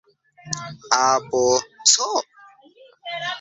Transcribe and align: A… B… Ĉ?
A… 0.99 1.01
B… 1.27 1.31
Ĉ? 1.93 2.09